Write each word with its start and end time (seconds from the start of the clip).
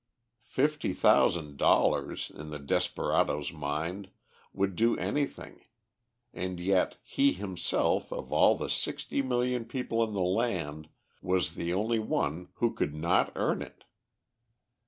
Fifty 0.49 0.93
thousand 0.93 1.57
dollars, 1.57 2.31
in 2.33 2.49
the 2.49 2.57
desperado's 2.57 3.53
mind, 3.53 4.09
would 4.51 4.75
do 4.75 4.97
anything, 4.97 5.65
and 6.33 6.59
yet 6.59 6.97
he 7.03 7.33
himself, 7.33 8.11
of 8.11 8.33
all 8.33 8.55
the 8.57 8.67
sixty 8.67 9.21
million 9.21 9.63
people 9.63 10.03
in 10.03 10.13
the 10.15 10.19
land, 10.21 10.89
was 11.21 11.53
the 11.53 11.71
only 11.71 11.99
one 11.99 12.47
who 12.55 12.73
could 12.73 12.95
not 12.95 13.31
earn 13.35 13.61
it! 13.61 13.83